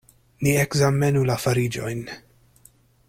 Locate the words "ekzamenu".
0.61-1.23